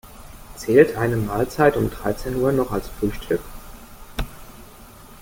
[0.55, 3.41] Zählt eine Mahlzeit um dreizehn Uhr noch als Frühstück?